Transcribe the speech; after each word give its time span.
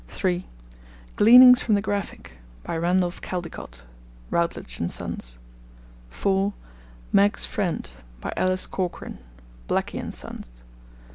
(3) 0.07 0.47
Gleanings 1.15 1.61
from 1.61 1.75
the 1.75 1.81
'Graphic.' 1.83 2.39
By 2.63 2.75
Randolph 2.75 3.21
Caldecott. 3.21 3.83
(Routledge 4.31 4.79
and 4.79 4.91
Sons.) 4.91 5.37
(4) 6.09 6.53
Meg's 7.13 7.45
Friend. 7.45 7.87
By 8.19 8.33
Alice 8.35 8.65
Corkran. 8.65 9.19
(Blackie 9.69 9.99
and 10.01 10.11
Sons.) 10.11 10.49